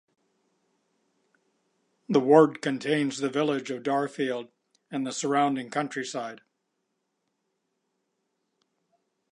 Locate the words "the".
2.09-2.19, 3.19-3.29, 5.05-5.11